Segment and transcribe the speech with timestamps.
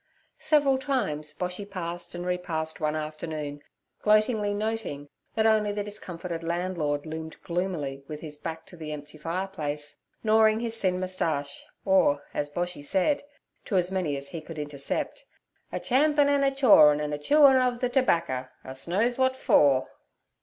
[0.39, 3.61] Several times Boshy passed and repassed one afternoon,
[4.01, 9.19] gloatingly nothing that only the discomfited landlord loomed gloomily with his back to the empty
[9.19, 13.21] fireplace, gnawing his thin moustache, or, as Boshy said,
[13.65, 15.25] to as many as he could intercept,
[15.71, 19.83] 'a champin' an' a chawrin', an' a chewin' ov ther terbaccer—us knows wot fer.'